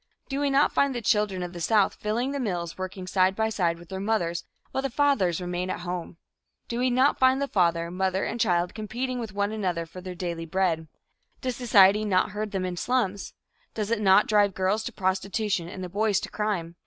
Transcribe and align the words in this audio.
Do 0.29 0.39
we 0.39 0.49
not 0.49 0.73
find 0.73 0.95
the 0.95 1.01
children 1.03 1.43
of 1.43 1.53
the 1.53 1.61
South 1.61 1.93
filling 1.93 2.31
the 2.31 2.39
mills, 2.39 2.75
working 2.75 3.05
side 3.05 3.35
by 3.35 3.49
side 3.49 3.77
with 3.77 3.89
their 3.89 3.99
mothers, 3.99 4.45
while 4.71 4.81
the 4.81 4.89
fathers 4.89 5.39
remain 5.39 5.69
at 5.69 5.81
home? 5.81 6.17
Do 6.67 6.79
we 6.79 6.89
not 6.89 7.19
find 7.19 7.39
the 7.39 7.47
father, 7.47 7.91
mother 7.91 8.23
and 8.25 8.39
child 8.39 8.73
competing 8.73 9.19
with 9.19 9.31
one 9.33 9.51
another 9.51 9.85
for 9.85 10.01
their 10.01 10.15
daily 10.15 10.47
bread? 10.47 10.87
Does 11.41 11.55
society 11.55 12.03
not 12.03 12.31
herd 12.31 12.49
them 12.49 12.65
in 12.65 12.77
slums? 12.77 13.35
Does 13.75 13.91
it 13.91 14.01
not 14.01 14.25
drive 14.25 14.53
the 14.53 14.57
girls 14.57 14.83
to 14.85 14.91
prostitution 14.91 15.69
and 15.69 15.83
the 15.83 15.87
boys 15.87 16.19
to 16.21 16.29
crime? 16.29 16.77